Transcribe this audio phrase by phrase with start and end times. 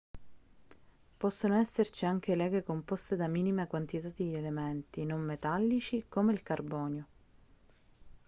[1.15, 7.05] possono esserci anche leghe composte da minime quantità di elementi non metallici come il carbonio